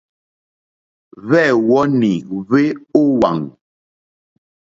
[1.27, 2.63] Hwɛ̂wɔ́nì hwé
[2.99, 3.37] ówàŋ.